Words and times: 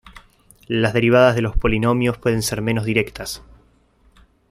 Las 0.65 0.93
derivadas 0.93 1.35
de 1.35 1.43
los 1.43 1.55
polinomios 1.55 2.17
pueden 2.17 2.41
ser 2.41 2.63
menos 2.63 2.85
directas. 2.85 3.43